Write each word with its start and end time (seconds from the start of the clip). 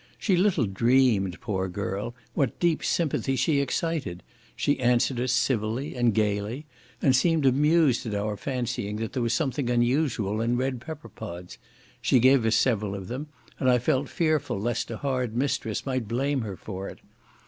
She 0.17 0.35
little 0.35 0.65
dreamed, 0.65 1.39
poor 1.41 1.67
girl, 1.67 2.15
what 2.33 2.59
deep 2.59 2.83
sympathy 2.83 3.35
she 3.35 3.59
excited; 3.59 4.23
she 4.55 4.79
answered 4.79 5.19
us 5.19 5.31
civilly 5.31 5.93
and 5.93 6.11
gaily, 6.11 6.65
and 7.03 7.15
seemed 7.15 7.45
amused 7.45 8.07
at 8.07 8.15
our 8.15 8.35
fancying 8.35 8.95
there 8.95 9.21
was 9.21 9.35
something 9.35 9.69
unusual 9.69 10.41
in 10.41 10.57
red 10.57 10.81
pepper 10.81 11.09
pods; 11.09 11.59
she 12.01 12.17
gave 12.19 12.47
us 12.47 12.55
several 12.55 12.95
of 12.95 13.09
them, 13.09 13.27
and 13.59 13.69
I 13.69 13.77
felt 13.77 14.09
fearful 14.09 14.59
lest 14.59 14.89
a 14.89 14.97
hard 14.97 15.35
mistress 15.35 15.85
might 15.85 16.07
blame 16.07 16.41
her 16.41 16.57
for 16.57 16.89
it. 16.89 16.97